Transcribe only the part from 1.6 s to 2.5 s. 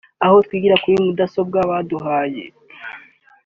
baduhaye